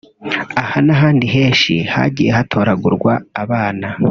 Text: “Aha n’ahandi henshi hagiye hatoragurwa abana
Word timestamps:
“Aha 0.61 0.79
n’ahandi 0.85 1.25
henshi 1.35 1.73
hagiye 1.93 2.31
hatoragurwa 2.37 3.13
abana 3.43 3.87